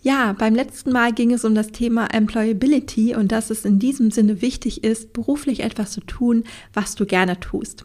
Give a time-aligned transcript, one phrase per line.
[0.00, 4.10] Ja, beim letzten Mal ging es um das Thema Employability und dass es in diesem
[4.10, 7.84] Sinne wichtig ist, beruflich etwas zu tun, was du gerne tust.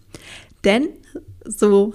[0.64, 0.90] Denn
[1.46, 1.94] so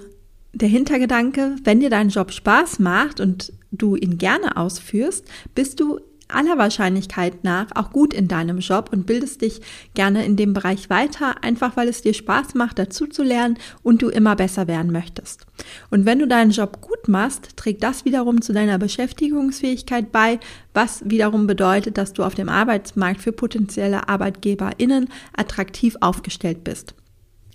[0.53, 5.99] der Hintergedanke, wenn dir dein Job Spaß macht und du ihn gerne ausführst, bist du
[6.29, 9.61] aller Wahrscheinlichkeit nach auch gut in deinem Job und bildest dich
[9.93, 14.01] gerne in dem Bereich weiter, einfach weil es dir Spaß macht, dazu zu lernen und
[14.01, 15.45] du immer besser werden möchtest.
[15.89, 20.39] Und wenn du deinen Job gut machst, trägt das wiederum zu deiner Beschäftigungsfähigkeit bei,
[20.73, 26.93] was wiederum bedeutet, dass du auf dem Arbeitsmarkt für potenzielle ArbeitgeberInnen attraktiv aufgestellt bist.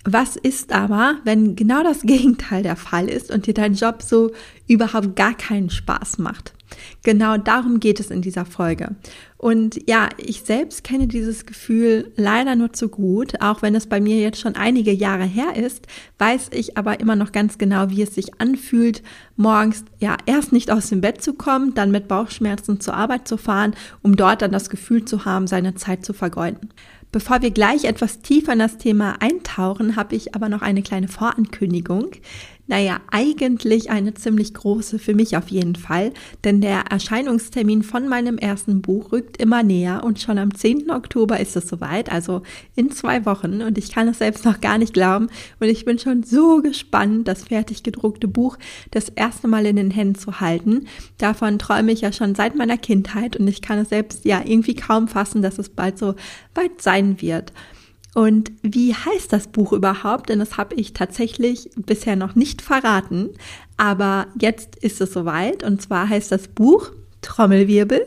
[0.04, 4.32] Was ist aber, wenn genau das Gegenteil der Fall ist und dir dein Job so
[4.68, 6.53] überhaupt gar keinen Spaß macht?
[7.02, 8.96] Genau darum geht es in dieser Folge.
[9.36, 13.40] Und ja, ich selbst kenne dieses Gefühl leider nur zu gut.
[13.42, 15.86] Auch wenn es bei mir jetzt schon einige Jahre her ist,
[16.18, 19.02] weiß ich aber immer noch ganz genau, wie es sich anfühlt,
[19.36, 23.36] morgens ja erst nicht aus dem Bett zu kommen, dann mit Bauchschmerzen zur Arbeit zu
[23.36, 26.70] fahren, um dort dann das Gefühl zu haben, seine Zeit zu vergeuden.
[27.14, 31.06] Bevor wir gleich etwas tiefer in das Thema eintauchen, habe ich aber noch eine kleine
[31.06, 32.08] Vorankündigung.
[32.66, 36.12] Naja, eigentlich eine ziemlich große für mich auf jeden Fall,
[36.44, 40.90] denn der Erscheinungstermin von meinem ersten Buch rückt immer näher und schon am 10.
[40.90, 42.40] Oktober ist es soweit, also
[42.74, 45.28] in zwei Wochen und ich kann es selbst noch gar nicht glauben
[45.60, 48.56] und ich bin schon so gespannt, das fertig gedruckte Buch
[48.90, 50.86] das erste Mal in den Händen zu halten.
[51.18, 54.74] Davon träume ich ja schon seit meiner Kindheit und ich kann es selbst ja irgendwie
[54.74, 56.14] kaum fassen, dass es bald so
[56.54, 57.52] weit sein wird.
[58.14, 60.28] Und wie heißt das Buch überhaupt?
[60.28, 63.30] Denn das habe ich tatsächlich bisher noch nicht verraten.
[63.76, 65.64] Aber jetzt ist es soweit.
[65.64, 68.04] Und zwar heißt das Buch Trommelwirbel.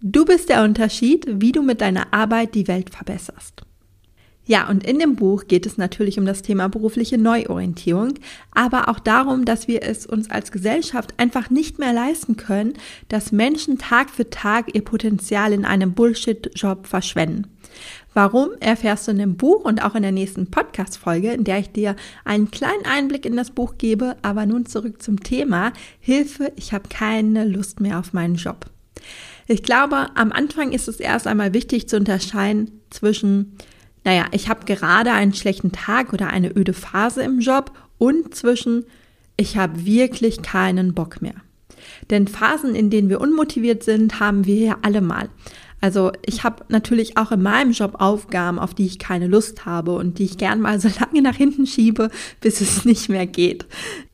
[0.00, 3.62] Du bist der Unterschied, wie du mit deiner Arbeit die Welt verbesserst.
[4.46, 8.14] Ja, und in dem Buch geht es natürlich um das Thema berufliche Neuorientierung,
[8.50, 12.72] aber auch darum, dass wir es uns als Gesellschaft einfach nicht mehr leisten können,
[13.08, 17.46] dass Menschen Tag für Tag ihr Potenzial in einem Bullshit-Job verschwenden.
[18.12, 21.70] Warum erfährst du in dem Buch und auch in der nächsten Podcast-Folge, in der ich
[21.70, 21.94] dir
[22.24, 24.16] einen kleinen Einblick in das Buch gebe.
[24.22, 28.66] Aber nun zurück zum Thema Hilfe, ich habe keine Lust mehr auf meinen Job.
[29.46, 33.56] Ich glaube, am Anfang ist es erst einmal wichtig zu unterscheiden zwischen,
[34.04, 38.84] naja, ich habe gerade einen schlechten Tag oder eine öde Phase im Job und zwischen,
[39.36, 41.34] ich habe wirklich keinen Bock mehr.
[42.10, 45.28] Denn Phasen, in denen wir unmotiviert sind, haben wir ja alle mal.
[45.80, 49.92] Also ich habe natürlich auch in meinem Job Aufgaben, auf die ich keine Lust habe
[49.92, 52.10] und die ich gern mal so lange nach hinten schiebe,
[52.40, 53.66] bis es nicht mehr geht.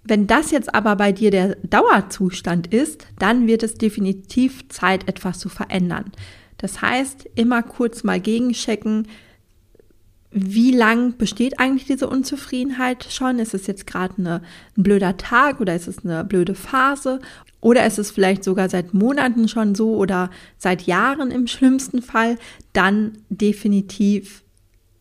[0.04, 5.40] Wenn das jetzt aber bei dir der Dauerzustand ist, dann wird es definitiv Zeit, etwas
[5.40, 6.12] zu verändern.
[6.58, 9.08] Das heißt, immer kurz mal gegenchecken,
[10.30, 13.38] wie lang besteht eigentlich diese Unzufriedenheit schon?
[13.38, 14.42] Ist es jetzt gerade ein
[14.74, 17.20] blöder Tag oder ist es eine blöde Phase?
[17.60, 22.36] Oder ist es vielleicht sogar seit Monaten schon so oder seit Jahren im schlimmsten Fall?
[22.72, 24.44] Dann definitiv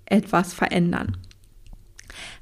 [0.06, 1.18] etwas verändern.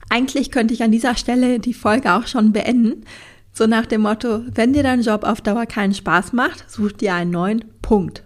[0.09, 3.05] Eigentlich könnte ich an dieser Stelle die Folge auch schon beenden.
[3.51, 7.15] So nach dem Motto, wenn dir dein Job auf Dauer keinen Spaß macht, such dir
[7.15, 8.23] einen neuen Punkt.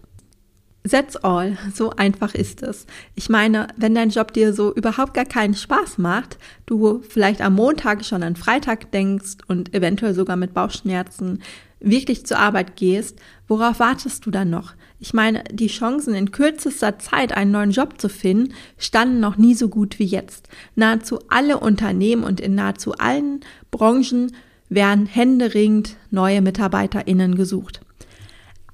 [0.90, 1.58] That's all.
[1.74, 2.86] So einfach ist es.
[3.16, 7.56] Ich meine, wenn dein Job dir so überhaupt gar keinen Spaß macht, du vielleicht am
[7.56, 11.42] Montag schon an Freitag denkst und eventuell sogar mit Bauchschmerzen
[11.80, 14.74] wirklich zur Arbeit gehst, worauf wartest du dann noch?
[15.00, 19.54] Ich meine, die Chancen in kürzester Zeit einen neuen Job zu finden, standen noch nie
[19.54, 20.50] so gut wie jetzt.
[20.76, 24.32] Nahezu alle Unternehmen und in nahezu allen Branchen
[24.70, 27.82] werden händeringend neue MitarbeiterInnen gesucht.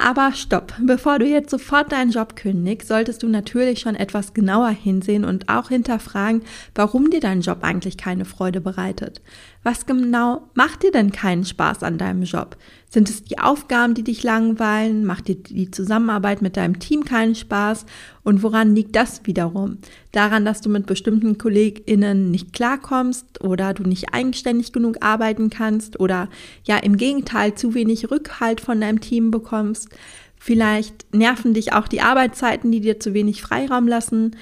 [0.06, 4.72] Aber stopp, bevor du jetzt sofort deinen Job kündigst, solltest du natürlich schon etwas genauer
[4.72, 6.41] hinsehen und auch hinterfragen,
[6.76, 9.22] warum dir dein Job eigentlich keine Freude bereitet.
[9.64, 12.58] Was genau macht dir denn keinen Spaß an deinem Job?
[12.93, 15.03] Sind es die Aufgaben, die dich langweilen?
[15.03, 17.87] Macht dir die Zusammenarbeit mit deinem Team keinen Spaß?
[18.22, 19.79] Und woran liegt das wiederum?
[20.11, 25.99] Daran, dass du mit bestimmten KollegInnen nicht klarkommst oder du nicht eigenständig genug arbeiten kannst
[25.99, 26.29] oder
[26.66, 29.89] ja im Gegenteil zu wenig Rückhalt von deinem Team bekommst?
[30.37, 34.35] Vielleicht nerven dich auch die Arbeitszeiten, die dir zu wenig Freiraum lassen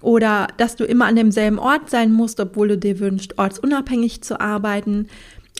[0.00, 4.40] oder dass du immer an demselben Ort sein musst, obwohl du dir wünschst, ortsunabhängig zu
[4.40, 5.08] arbeiten.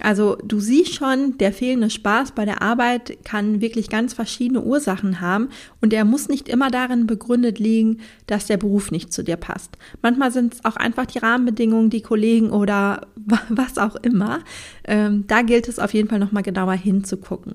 [0.03, 5.21] Also du siehst schon, der fehlende Spaß bei der Arbeit kann wirklich ganz verschiedene Ursachen
[5.21, 5.49] haben
[5.81, 9.77] und er muss nicht immer darin begründet liegen, dass der Beruf nicht zu dir passt.
[10.01, 13.09] Manchmal sind es auch einfach die Rahmenbedingungen, die Kollegen oder
[13.49, 14.41] was auch immer.
[14.85, 17.55] Ähm, da gilt es auf jeden Fall nochmal genauer hinzugucken.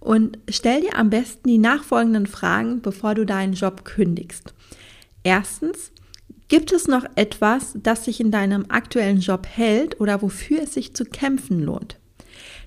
[0.00, 4.52] Und stell dir am besten die nachfolgenden Fragen, bevor du deinen Job kündigst.
[5.22, 5.92] Erstens,
[6.48, 10.94] Gibt es noch etwas, das sich in deinem aktuellen Job hält oder wofür es sich
[10.94, 11.98] zu kämpfen lohnt?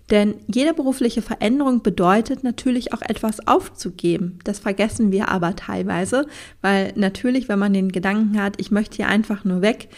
[0.10, 4.40] Denn jede berufliche Veränderung bedeutet natürlich auch etwas aufzugeben.
[4.46, 6.28] Das vergessen wir aber teilweise,
[6.62, 9.90] weil natürlich, wenn man den Gedanken hat, ich möchte hier einfach nur weg,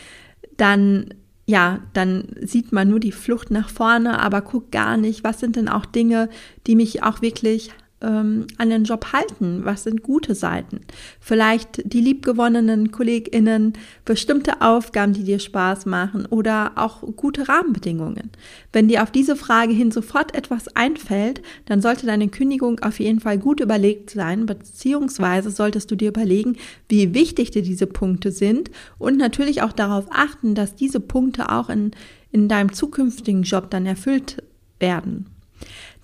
[0.57, 1.13] dann
[1.45, 5.55] ja, dann sieht man nur die Flucht nach vorne, aber guckt gar nicht, was sind
[5.55, 6.29] denn auch Dinge,
[6.67, 9.61] die mich auch wirklich ähm, an den Job halten?
[9.65, 10.81] Was sind gute Seiten?
[11.19, 13.73] Vielleicht die liebgewonnenen KollegInnen,
[14.05, 18.29] bestimmte Aufgaben, die dir Spaß machen oder auch gute Rahmenbedingungen.
[18.71, 23.19] Wenn dir auf diese Frage hin sofort etwas einfällt, dann sollte deine Kündigung auf jeden
[23.19, 26.57] Fall gut überlegt sein, beziehungsweise solltest du dir überlegen,
[26.87, 31.69] wie wichtig dir diese Punkte sind und natürlich auch darauf achten, dass diese Punkte auch
[31.69, 31.91] in,
[32.31, 34.43] in deinem zukünftigen Job dann erfüllt
[34.79, 35.25] werden.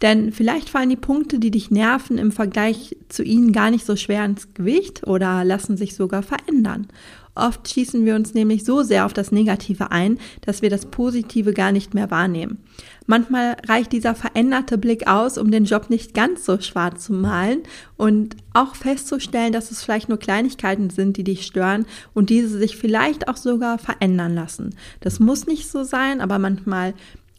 [0.01, 3.95] Denn vielleicht fallen die Punkte, die dich nerven, im Vergleich zu ihnen gar nicht so
[3.95, 6.87] schwer ins Gewicht oder lassen sich sogar verändern.
[7.37, 11.51] Oft schießen wir uns nämlich so sehr auf das Negative ein, dass wir das Positive
[11.51, 12.59] gar nicht mehr wahrnehmen.
[13.07, 17.63] Manchmal reicht dieser veränderte Blick aus, um den Job nicht ganz so schwarz zu malen
[17.97, 22.77] und auch festzustellen, dass es vielleicht nur Kleinigkeiten sind, die dich stören und diese sich
[22.77, 24.73] vielleicht auch sogar verändern lassen.
[25.01, 26.93] Das muss nicht so sein, aber manchmal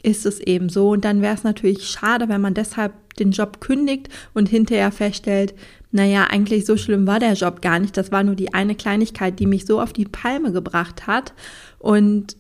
[0.06, 0.90] ist es eben so.
[0.90, 5.54] Und dann wäre es natürlich schade, wenn man deshalb den Job kündigt und hinterher feststellt,
[5.90, 7.96] naja, eigentlich so schlimm war der Job gar nicht.
[7.96, 11.34] Das war nur die eine Kleinigkeit, die mich so auf die Palme gebracht hat.
[11.78, 12.36] Und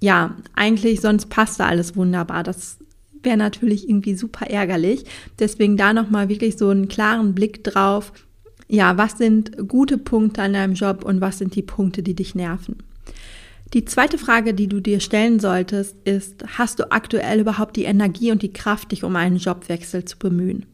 [0.00, 2.44] ja, eigentlich sonst passte alles wunderbar.
[2.44, 2.78] Das
[3.22, 5.04] wäre natürlich irgendwie super ärgerlich.
[5.38, 8.12] Deswegen da nochmal wirklich so einen klaren Blick drauf.
[8.68, 12.36] Ja, was sind gute Punkte an deinem Job und was sind die Punkte, die dich
[12.36, 12.76] nerven?
[13.72, 18.32] Die zweite Frage, die du dir stellen solltest, ist, hast du aktuell überhaupt die Energie
[18.32, 20.66] und die Kraft, dich um einen Jobwechsel zu bemühen?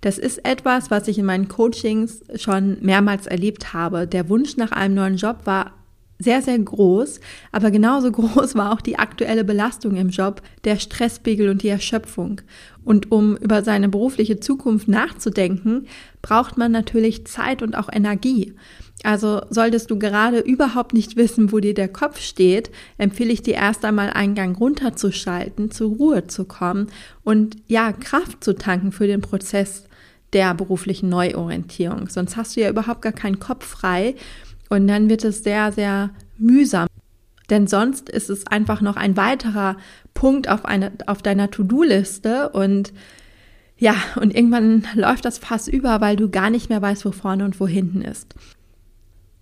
[0.00, 4.06] Das ist etwas, was ich in meinen Coachings schon mehrmals erlebt habe.
[4.06, 5.77] Der Wunsch nach einem neuen Job war
[6.18, 7.20] sehr, sehr groß,
[7.52, 12.40] aber genauso groß war auch die aktuelle Belastung im Job, der Stresspegel und die Erschöpfung.
[12.84, 15.86] Und um über seine berufliche Zukunft nachzudenken,
[16.22, 18.54] braucht man natürlich Zeit und auch Energie.
[19.04, 23.54] Also solltest du gerade überhaupt nicht wissen, wo dir der Kopf steht, empfehle ich dir
[23.54, 26.88] erst einmal einen Gang runterzuschalten, zur Ruhe zu kommen
[27.22, 29.84] und ja, Kraft zu tanken für den Prozess
[30.32, 32.08] der beruflichen Neuorientierung.
[32.08, 34.14] Sonst hast du ja überhaupt gar keinen Kopf frei
[34.68, 36.86] und dann wird es sehr, sehr mühsam.
[37.50, 39.76] Denn sonst ist es einfach noch ein weiterer
[40.14, 42.92] Punkt auf, eine, auf deiner To-Do-Liste und
[43.78, 47.44] ja, und irgendwann läuft das Fass über, weil du gar nicht mehr weißt, wo vorne
[47.44, 48.34] und wo hinten ist.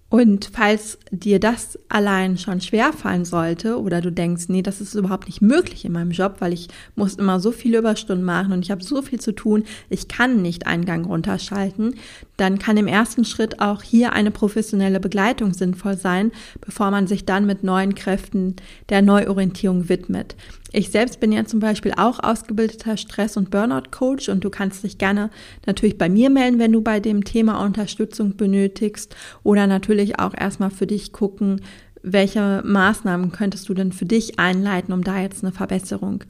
[0.08, 4.94] Und falls dir das allein schon schwer fallen sollte oder du denkst, nee, das ist
[4.94, 8.62] überhaupt nicht möglich in meinem Job, weil ich muss immer so viele Überstunden machen und
[8.62, 11.96] ich habe so viel zu tun, ich kann nicht einen Gang runterschalten,
[12.36, 16.30] dann kann im ersten Schritt auch hier eine professionelle Begleitung sinnvoll sein,
[16.60, 18.54] bevor man sich dann mit neuen Kräften
[18.90, 20.36] der Neuorientierung widmet.
[20.78, 24.98] Ich selbst bin ja zum Beispiel auch ausgebildeter Stress- und Burnout-Coach und du kannst dich
[24.98, 25.30] gerne
[25.64, 30.70] natürlich bei mir melden, wenn du bei dem Thema Unterstützung benötigst oder natürlich auch erstmal
[30.70, 31.62] für dich gucken,
[32.02, 36.24] welche Maßnahmen könntest du denn für dich einleiten, um da jetzt eine Verbesserung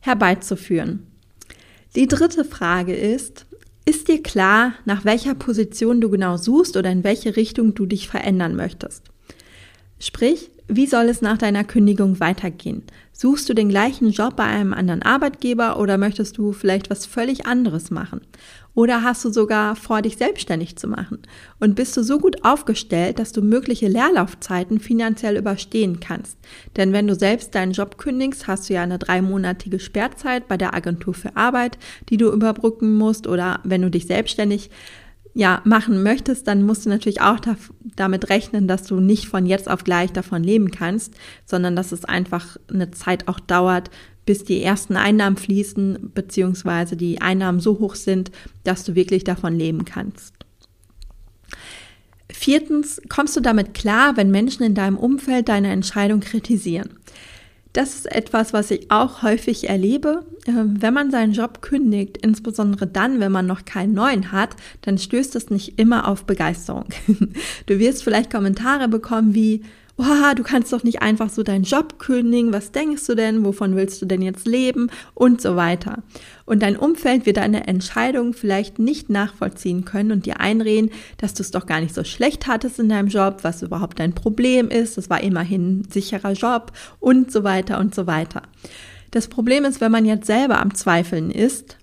[0.00, 1.06] herbeizuführen.
[1.94, 3.46] Die dritte Frage ist,
[3.84, 8.08] ist dir klar, nach welcher Position du genau suchst oder in welche Richtung du dich
[8.08, 9.04] verändern möchtest?
[10.00, 12.82] Sprich, wie soll es nach deiner Kündigung weitergehen?
[13.12, 17.46] Suchst du den gleichen Job bei einem anderen Arbeitgeber oder möchtest du vielleicht was völlig
[17.46, 18.22] anderes machen?
[18.74, 21.18] Oder hast du sogar vor, dich selbstständig zu machen?
[21.60, 26.38] Und bist du so gut aufgestellt, dass du mögliche Leerlaufzeiten finanziell überstehen kannst?
[26.76, 30.74] Denn wenn du selbst deinen Job kündigst, hast du ja eine dreimonatige Sperrzeit bei der
[30.74, 31.76] Agentur für Arbeit,
[32.08, 33.26] die du überbrücken musst.
[33.26, 34.70] Oder wenn du dich selbstständig
[35.34, 37.56] ja, machen möchtest, dann musst du natürlich auch da,
[37.96, 41.14] damit rechnen, dass du nicht von jetzt auf gleich davon leben kannst,
[41.46, 43.90] sondern dass es einfach eine Zeit auch dauert,
[44.26, 48.30] bis die ersten Einnahmen fließen, beziehungsweise die Einnahmen so hoch sind,
[48.62, 50.34] dass du wirklich davon leben kannst.
[52.30, 56.98] Viertens, kommst du damit klar, wenn Menschen in deinem Umfeld deine Entscheidung kritisieren?
[57.72, 60.26] Das ist etwas, was ich auch häufig erlebe.
[60.46, 64.50] Ähm, wenn man seinen Job kündigt, insbesondere dann, wenn man noch keinen neuen hat,
[64.82, 66.86] dann stößt es nicht immer auf Begeisterung.
[67.66, 69.62] Du wirst vielleicht Kommentare bekommen wie,
[69.98, 73.76] oh, du kannst doch nicht einfach so deinen Job kündigen, was denkst du denn, wovon
[73.76, 76.02] willst du denn jetzt leben und so weiter.
[76.44, 81.42] Und dein Umfeld wird deine Entscheidung vielleicht nicht nachvollziehen können und dir einreden, dass du
[81.42, 84.96] es doch gar nicht so schlecht hattest in deinem Job, was überhaupt dein Problem ist,
[84.96, 88.42] das war immerhin ein sicherer Job und so weiter und so weiter.
[89.10, 91.76] Das Problem ist, wenn man jetzt selber am Zweifeln ist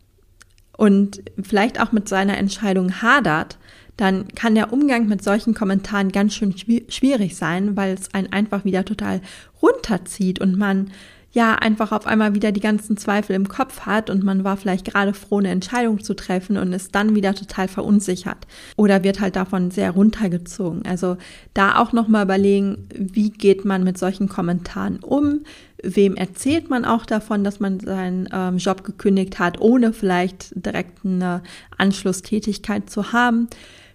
[0.75, 3.60] und vielleicht auch mit seiner Entscheidung hadert,
[4.00, 8.63] dann kann der Umgang mit solchen Kommentaren ganz schön schwierig sein, weil es einen einfach
[8.63, 9.22] wieder total
[9.62, 10.91] runterzieht und man
[11.32, 14.86] ja einfach auf einmal wieder die ganzen Zweifel im Kopf hat und man war vielleicht
[14.86, 19.36] gerade froh, eine Entscheidung zu treffen und ist dann wieder total verunsichert oder wird halt
[19.36, 20.86] davon sehr runtergezogen.
[20.86, 21.18] Also
[21.53, 25.41] da auch nochmal überlegen, wie geht man mit solchen Kommentaren um?
[25.84, 31.06] Wem erzählt man auch davon, dass man seinen ähm, Job gekündigt hat, ohne vielleicht direkt
[31.06, 31.41] eine
[31.77, 33.50] Anschlusstätigkeit zu haben?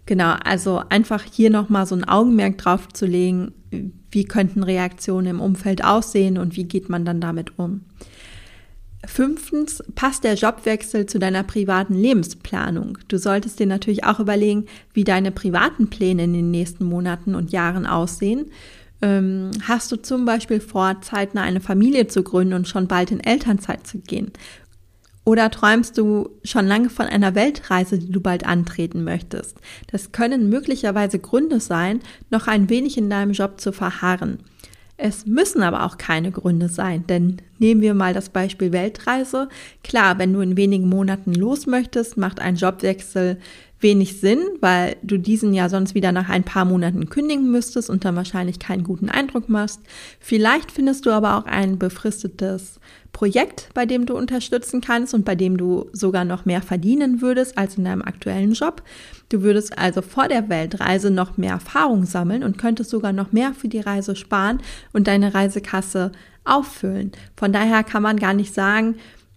[0.06, 3.52] Genau, also einfach hier nochmal so ein Augenmerk drauf zu legen,
[4.10, 7.82] wie könnten Reaktionen im Umfeld aussehen und wie geht man dann damit um.
[9.06, 12.98] Fünftens, passt der Jobwechsel zu deiner privaten Lebensplanung.
[13.08, 17.52] Du solltest dir natürlich auch überlegen, wie deine privaten Pläne in den nächsten Monaten und
[17.52, 18.46] Jahren aussehen.
[19.02, 23.20] Ähm, hast du zum Beispiel vor, zeitnah eine Familie zu gründen und schon bald in
[23.20, 24.32] Elternzeit zu gehen?
[25.24, 29.56] Oder träumst du schon lange von einer Weltreise, die du bald antreten möchtest?
[29.90, 32.00] Das können möglicherweise Gründe sein,
[32.30, 34.40] noch ein wenig in deinem Job zu verharren.
[34.96, 39.48] Es müssen aber auch keine Gründe sein, denn nehmen wir mal das Beispiel Weltreise.
[39.82, 43.40] Klar, wenn du in wenigen Monaten los möchtest, macht ein Jobwechsel
[43.84, 48.04] wenig Sinn, weil du diesen ja sonst wieder nach ein paar Monaten kündigen müsstest und
[48.04, 49.80] dann wahrscheinlich keinen guten Eindruck machst.
[50.18, 52.80] Vielleicht findest du aber auch ein befristetes
[53.12, 57.56] Projekt, bei dem du unterstützen kannst und bei dem du sogar noch mehr verdienen würdest
[57.56, 58.82] als in deinem aktuellen Job.
[59.28, 63.52] Du würdest also vor der Weltreise noch mehr Erfahrung sammeln und könntest sogar noch mehr
[63.52, 64.60] für die Reise sparen
[64.92, 66.10] und deine Reisekasse
[66.44, 67.12] auffüllen.
[67.36, 68.96] Von daher kann man gar nicht sagen,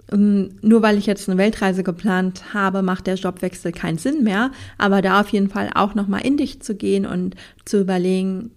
[0.10, 4.52] nur weil ich jetzt eine Weltreise geplant habe, macht der Jobwechsel keinen Sinn mehr.
[4.78, 7.36] Aber da auf jeden Fall auch nochmal in dich zu gehen und
[7.66, 8.52] zu überlegen,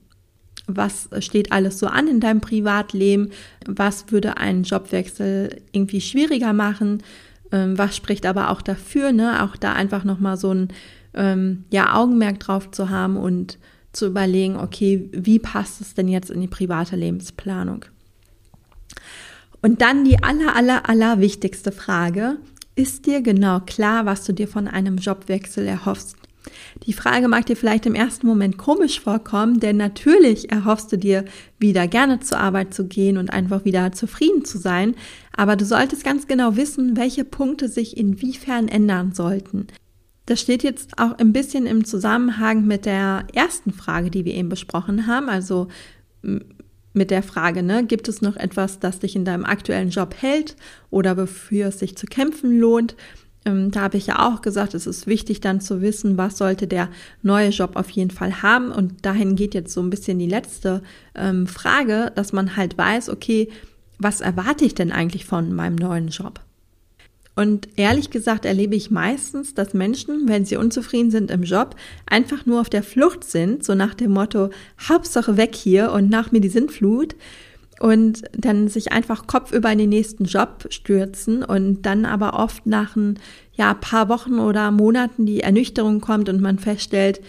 [0.67, 3.31] was steht alles so an in deinem Privatleben,
[3.67, 7.03] was würde einen Jobwechsel irgendwie schwieriger machen,
[7.51, 9.43] ähm, was spricht aber auch dafür, ne?
[9.43, 10.69] auch da einfach nochmal so ein
[11.15, 13.59] ähm, ja, Augenmerk drauf zu haben und
[13.93, 17.85] zu überlegen, okay, wie passt es denn jetzt in die private Lebensplanung?
[19.63, 22.39] Und dann die aller, aller, aller wichtigste Frage,
[22.77, 26.17] ist dir genau klar, was du dir von einem Jobwechsel erhoffst?
[26.87, 31.25] Die Frage mag dir vielleicht im ersten Moment komisch vorkommen, denn natürlich erhoffst du dir,
[31.59, 34.95] wieder gerne zur Arbeit zu gehen und einfach wieder zufrieden zu sein,
[35.37, 39.67] aber du solltest ganz genau wissen, welche Punkte sich inwiefern ändern sollten.
[40.27, 44.49] Das steht jetzt auch ein bisschen im Zusammenhang mit der ersten Frage, die wir eben
[44.49, 45.69] besprochen haben, also
[46.93, 50.57] mit der Frage, ne, gibt es noch etwas, das dich in deinem aktuellen Job hält
[50.91, 52.97] oder wofür es sich zu kämpfen lohnt?
[53.45, 56.67] Ähm, da habe ich ja auch gesagt, es ist wichtig dann zu wissen, was sollte
[56.67, 56.89] der
[57.23, 58.71] neue Job auf jeden Fall haben.
[58.71, 60.83] Und dahin geht jetzt so ein bisschen die letzte
[61.15, 63.49] ähm, Frage, dass man halt weiß, okay,
[63.99, 66.41] was erwarte ich denn eigentlich von meinem neuen Job?
[67.41, 72.45] Und ehrlich gesagt erlebe ich meistens, dass Menschen, wenn sie unzufrieden sind im Job, einfach
[72.45, 74.51] nur auf der Flucht sind, so nach dem Motto,
[74.87, 77.17] Hauptsache weg hier und nach mir die Sintflut.
[77.81, 82.95] Und dann sich einfach kopfüber in den nächsten Job stürzen und dann aber oft nach
[82.95, 83.19] ein
[83.55, 87.23] ja, paar Wochen oder Monaten die Ernüchterung kommt und man feststellt,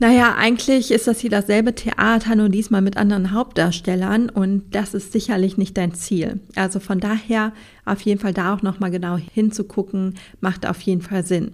[0.00, 5.12] naja, eigentlich ist das hier dasselbe Theater, nur diesmal mit anderen Hauptdarstellern und das ist
[5.12, 6.40] sicherlich nicht dein Ziel.
[6.56, 7.52] Also von daher
[7.84, 11.52] auf jeden Fall da auch nochmal genau hinzugucken, macht auf jeden Fall Sinn.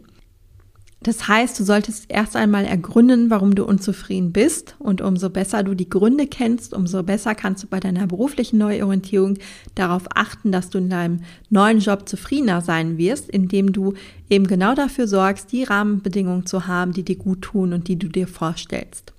[1.02, 4.76] Das heißt, du solltest erst einmal ergründen, warum du unzufrieden bist.
[4.78, 9.38] Und umso besser du die Gründe kennst, umso besser kannst du bei deiner beruflichen Neuorientierung
[9.75, 13.95] darauf achten, dass du in deinem neuen Job zufriedener sein wirst, indem du
[14.28, 18.09] eben genau dafür sorgst, die Rahmenbedingungen zu haben, die dir gut tun und die du
[18.09, 19.14] dir vorstellst.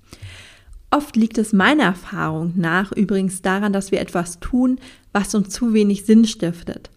[0.92, 4.78] Oft liegt es meiner Erfahrung nach übrigens daran, dass wir etwas tun,
[5.12, 6.90] was uns zu wenig Sinn stiftet.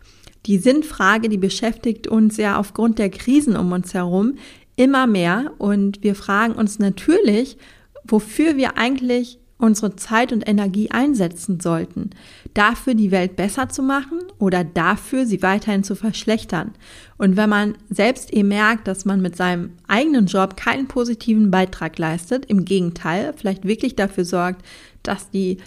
[0.45, 4.35] Die Sinnfrage, die beschäftigt uns ja aufgrund der Krisen um uns herum
[4.75, 7.57] immer mehr und wir fragen uns natürlich,
[8.03, 12.09] wofür wir eigentlich unsere Zeit und Energie einsetzen sollten.
[12.53, 16.73] Dafür die Welt besser zu machen oder dafür sie weiterhin zu verschlechtern.
[17.17, 21.97] Und wenn man selbst eben merkt, dass man mit seinem eigenen Job keinen positiven Beitrag
[21.97, 24.65] leistet, im Gegenteil, vielleicht wirklich dafür sorgt,
[25.03, 25.57] dass die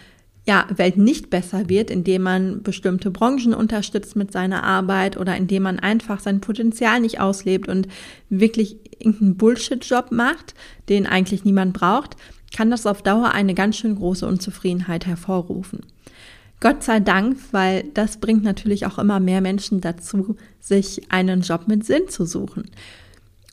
[0.48, 5.64] ja, Welt nicht besser wird, indem man bestimmte Branchen unterstützt mit seiner Arbeit oder indem
[5.64, 7.86] man einfach sein Potenzial nicht auslebt und
[8.30, 10.54] wirklich irgendeinen Bullshit-Job macht,
[10.88, 12.16] den eigentlich niemand braucht,
[12.56, 15.80] kann das auf Dauer eine ganz schön große Unzufriedenheit hervorrufen.
[16.60, 21.68] Gott sei Dank, weil das bringt natürlich auch immer mehr Menschen dazu, sich einen Job
[21.68, 22.70] mit Sinn zu suchen.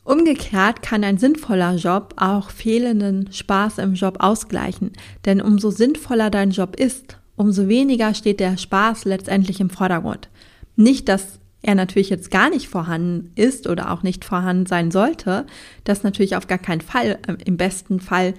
[0.06, 4.92] Umgekehrt kann ein sinnvoller Job auch fehlenden Spaß im Job ausgleichen,
[5.24, 10.28] denn umso sinnvoller dein Job ist, umso weniger steht der Spaß letztendlich im Vordergrund.
[10.76, 15.44] Nicht, dass er natürlich jetzt gar nicht vorhanden ist oder auch nicht vorhanden sein sollte,
[15.82, 17.18] das natürlich auf gar keinen Fall.
[17.44, 18.34] Im besten Fall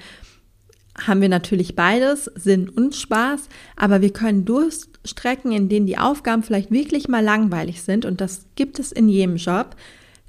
[1.06, 6.44] haben wir natürlich beides, Sinn und Spaß, aber wir können Durststrecken, in denen die Aufgaben
[6.44, 9.76] vielleicht wirklich mal langweilig sind, und das gibt es in jedem Job,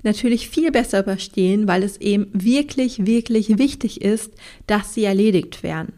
[0.02, 4.32] natürlich viel besser überstehen, weil es eben wirklich, wirklich wichtig ist,
[4.66, 5.94] dass sie erledigt werden.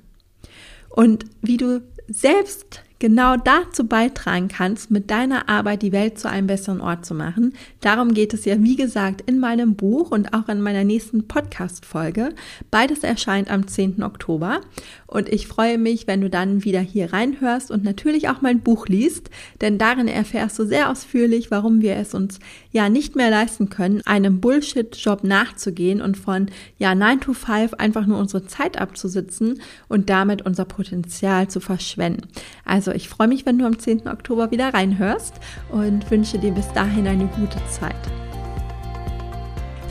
[0.89, 6.47] Und wie du selbst genau dazu beitragen kannst, mit deiner Arbeit die Welt zu einem
[6.47, 7.55] besseren Ort zu machen.
[7.81, 12.35] Darum geht es ja, wie gesagt, in meinem Buch und auch in meiner nächsten Podcast-Folge.
[12.71, 14.03] Beides erscheint am 10.
[14.03, 14.61] Oktober.
[15.07, 18.87] Und ich freue mich, wenn du dann wieder hier reinhörst und natürlich auch mein Buch
[18.87, 19.31] liest,
[19.61, 22.39] denn darin erfährst du sehr ausführlich, warum wir es uns
[22.71, 26.47] ja nicht mehr leisten können, einem Bullshit-Job nachzugehen und von
[26.79, 32.29] ja 9 to 5 einfach nur unsere Zeit abzusitzen und damit unser Potenzial zu verschwenden.
[32.65, 34.09] Also also ich freue mich, wenn du am 10.
[34.09, 35.35] Oktober wieder reinhörst
[35.71, 37.95] und wünsche dir bis dahin eine gute Zeit.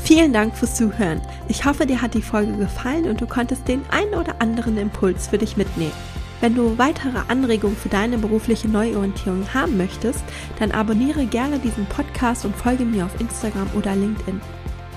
[0.03, 1.21] Vielen Dank fürs Zuhören.
[1.47, 5.27] Ich hoffe, dir hat die Folge gefallen und du konntest den einen oder anderen Impuls
[5.27, 5.93] für dich mitnehmen.
[6.41, 10.23] Wenn du weitere Anregungen für deine berufliche Neuorientierung haben möchtest,
[10.57, 14.41] dann abonniere gerne diesen Podcast und folge mir auf Instagram oder LinkedIn.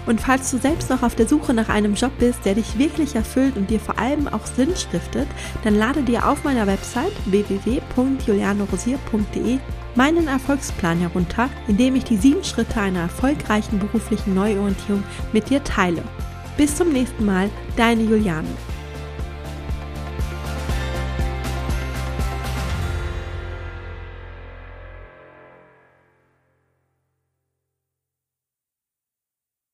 [0.06, 3.14] Und falls du selbst noch auf der Suche nach einem Job bist, der dich wirklich
[3.14, 5.28] erfüllt und dir vor allem auch Sinn stiftet,
[5.62, 9.58] dann lade dir auf meiner Website www.julianorosier.de
[9.94, 15.62] meinen Erfolgsplan herunter, in dem ich die sieben Schritte einer erfolgreichen beruflichen Neuorientierung mit dir
[15.62, 16.02] teile.
[16.56, 18.48] Bis zum nächsten Mal, deine Juliane.